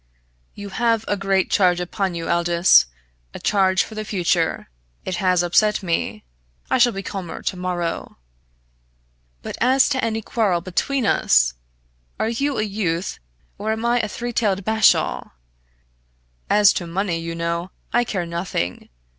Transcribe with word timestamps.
"You 0.55 0.69
have 0.69 1.05
a 1.07 1.15
great 1.15 1.51
charge 1.51 1.79
upon 1.79 2.15
you, 2.15 2.27
Aldous 2.27 2.87
a 3.35 3.39
charge 3.39 3.83
for 3.83 3.93
the 3.93 4.03
future. 4.03 4.67
It 5.05 5.17
has 5.17 5.43
upset 5.43 5.83
me 5.83 6.23
I 6.71 6.79
shall 6.79 6.91
be 6.93 7.03
calmer 7.03 7.43
to 7.43 7.55
morrow. 7.55 8.17
But 9.43 9.59
as 9.61 9.87
to 9.89 10.03
any 10.03 10.23
quarrel 10.23 10.59
between 10.59 11.05
us! 11.05 11.53
Are 12.19 12.29
you 12.29 12.57
a 12.57 12.63
youth, 12.63 13.19
or 13.59 13.71
am 13.71 13.85
I 13.85 13.99
a 13.99 14.07
three 14.07 14.33
tailed 14.33 14.65
bashaw? 14.65 15.29
As 16.49 16.73
to 16.73 16.87
money, 16.87 17.19
you 17.19 17.35
know, 17.35 17.69
I 17.93 18.03
care 18.03 18.25
nothing. 18.25 18.89